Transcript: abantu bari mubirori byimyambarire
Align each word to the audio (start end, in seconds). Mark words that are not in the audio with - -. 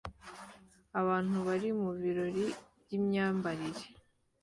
abantu 0.99 1.37
bari 1.47 1.69
mubirori 1.79 2.45
byimyambarire 2.81 3.83